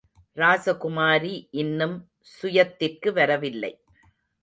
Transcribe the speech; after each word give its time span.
ராசகுமாரி 0.37 1.47
இன்னும் 1.51 1.95
சுயத்திற்கு 2.41 3.11
வரவில்லை. 3.13 3.73